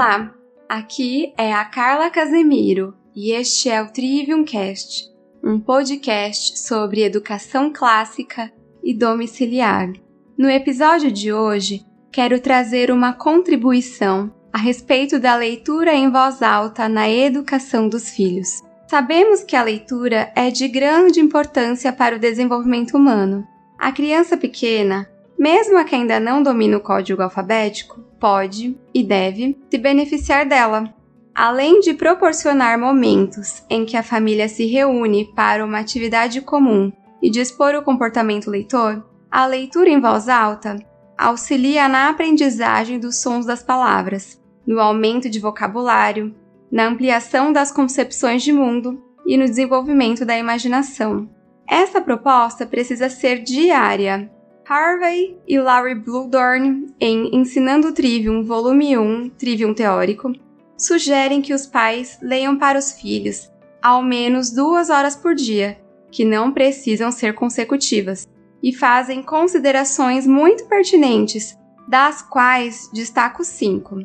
[0.00, 0.32] Olá,
[0.66, 5.04] aqui é a Carla Casemiro e este é o Trivium Cast,
[5.44, 8.50] um podcast sobre educação clássica
[8.82, 9.92] e domiciliar.
[10.38, 16.88] No episódio de hoje, quero trazer uma contribuição a respeito da leitura em voz alta
[16.88, 18.62] na educação dos filhos.
[18.88, 23.46] Sabemos que a leitura é de grande importância para o desenvolvimento humano.
[23.78, 25.06] A criança pequena,
[25.38, 30.94] mesmo a que ainda não domina o código alfabético, pode e deve se beneficiar dela.
[31.34, 37.30] Além de proporcionar momentos em que a família se reúne para uma atividade comum e
[37.30, 40.76] dispor o comportamento leitor, a leitura em voz alta
[41.16, 46.34] auxilia na aprendizagem dos sons das palavras, no aumento de vocabulário,
[46.70, 51.28] na ampliação das concepções de mundo e no desenvolvimento da imaginação.
[51.68, 54.30] Essa proposta precisa ser diária.
[54.72, 60.32] Harvey e Larry Bluedorn, em Ensinando Trivium, volume 1, Trivium Teórico,
[60.78, 63.50] sugerem que os pais leiam para os filhos
[63.82, 65.80] ao menos duas horas por dia,
[66.12, 68.28] que não precisam ser consecutivas,
[68.62, 74.04] e fazem considerações muito pertinentes, das quais destaco cinco.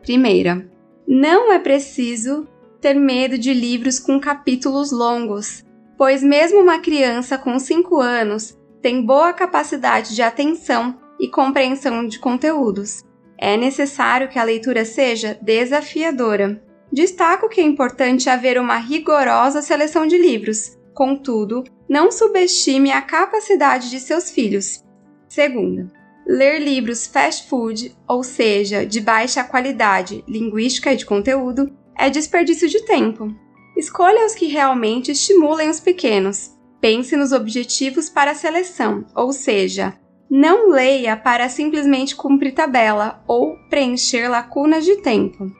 [0.00, 0.66] Primeira,
[1.06, 2.48] não é preciso
[2.80, 5.62] ter medo de livros com capítulos longos,
[5.98, 12.18] pois mesmo uma criança com 5 anos tem boa capacidade de atenção e compreensão de
[12.18, 13.02] conteúdos.
[13.38, 16.62] É necessário que a leitura seja desafiadora.
[16.92, 23.88] Destaco que é importante haver uma rigorosa seleção de livros, contudo, não subestime a capacidade
[23.88, 24.84] de seus filhos.
[25.30, 25.90] Segunda,
[26.26, 32.68] ler livros fast food, ou seja, de baixa qualidade linguística e de conteúdo, é desperdício
[32.68, 33.34] de tempo.
[33.78, 36.53] Escolha os que realmente estimulem os pequenos.
[36.84, 39.94] Pense nos objetivos para a seleção, ou seja,
[40.30, 45.50] não leia para simplesmente cumprir tabela ou preencher lacunas de tempo.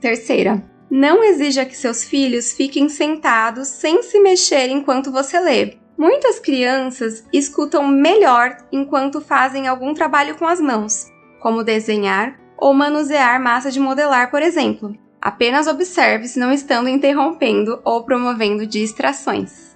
[0.00, 5.78] Terceira, não exija que seus filhos fiquem sentados sem se mexer enquanto você lê.
[5.98, 11.08] Muitas crianças escutam melhor enquanto fazem algum trabalho com as mãos,
[11.40, 14.96] como desenhar ou manusear massa de modelar, por exemplo.
[15.20, 19.67] Apenas observe se não estando interrompendo ou promovendo distrações.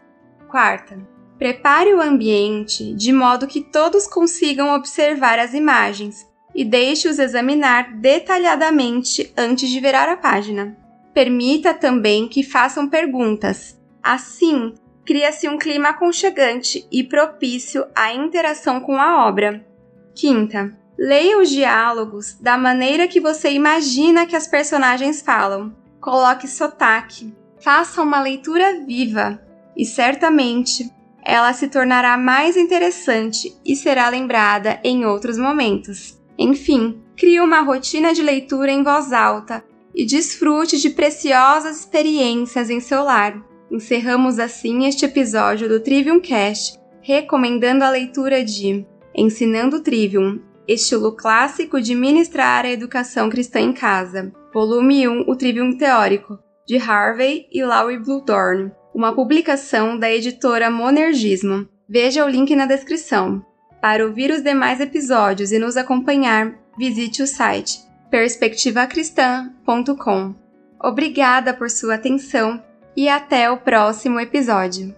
[0.53, 0.99] Quarta,
[1.39, 9.33] prepare o ambiente de modo que todos consigam observar as imagens e deixe-os examinar detalhadamente
[9.35, 10.77] antes de virar a página.
[11.15, 13.81] Permita também que façam perguntas.
[14.03, 14.75] Assim,
[15.07, 19.67] cria-se um clima aconchegante e propício à interação com a obra.
[20.15, 25.75] Quinta, leia os diálogos da maneira que você imagina que as personagens falam.
[25.99, 27.35] Coloque sotaque.
[27.59, 29.41] Faça uma leitura viva
[29.77, 30.91] e certamente
[31.25, 36.21] ela se tornará mais interessante e será lembrada em outros momentos.
[36.37, 42.81] Enfim, crie uma rotina de leitura em voz alta e desfrute de preciosas experiências em
[42.81, 43.41] seu lar.
[43.71, 48.85] Encerramos assim este episódio do Trivium Cast, recomendando a leitura de
[49.15, 55.77] Ensinando Trivium, estilo clássico de ministrar a educação cristã em casa, volume 1, o Trivium
[55.77, 61.69] Teórico, de Harvey e Laurie Bluedorn, uma publicação da editora Monergismo.
[61.89, 63.45] Veja o link na descrição.
[63.81, 70.35] Para ouvir os demais episódios e nos acompanhar, visite o site perspectivacristã.com.
[70.79, 72.63] Obrigada por sua atenção
[72.95, 74.95] e até o próximo episódio.